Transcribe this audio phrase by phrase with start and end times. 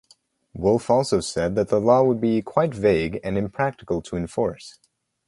[0.55, 4.79] Woulfe also said that the law would be "quite vague" and impractical to enforce.